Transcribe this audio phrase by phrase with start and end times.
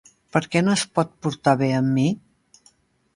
[0.35, 2.07] Per què no es pot portar bé amb mi?